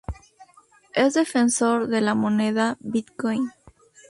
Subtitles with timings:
[0.95, 3.51] Es defensor de la moneda Bitcoin.